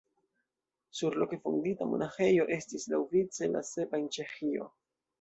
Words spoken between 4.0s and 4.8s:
en Ĉeĥio.